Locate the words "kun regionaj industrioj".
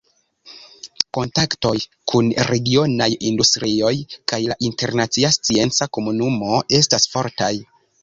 2.13-3.93